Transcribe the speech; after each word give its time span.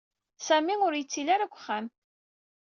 Sami 0.47 0.75
ur 0.85 0.93
yettili 0.95 1.31
ara 1.33 1.47
deg 1.47 1.55
uxxam. 1.55 1.85